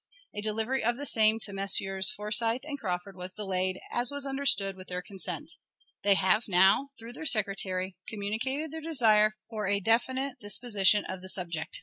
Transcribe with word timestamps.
A 0.33 0.41
delivery 0.41 0.83
of 0.83 0.97
the 0.97 1.05
same 1.05 1.39
to 1.41 1.53
Messrs. 1.53 2.09
Forsyth 2.09 2.61
and 2.63 2.79
Crawford 2.79 3.15
was 3.15 3.33
delayed, 3.33 3.79
as 3.91 4.09
was 4.09 4.25
understood, 4.25 4.75
with 4.75 4.87
their 4.87 5.03
consent. 5.03 5.51
They 6.01 6.15
have 6.15 6.47
now, 6.47 6.89
through 6.97 7.13
their 7.13 7.27
secretary, 7.27 7.95
communicated 8.09 8.71
their 8.71 8.81
desire 8.81 9.35
for 9.47 9.67
a 9.67 9.79
definite 9.79 10.39
disposition 10.39 11.05
of 11.05 11.21
the 11.21 11.29
subject. 11.29 11.79